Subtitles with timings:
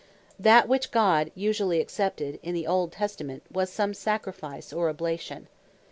[0.39, 5.47] That which God usually accepted in the Old Testament, was some Sacrifice, or Oblation.